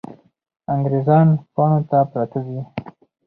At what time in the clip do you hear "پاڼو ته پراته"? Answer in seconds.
1.53-2.39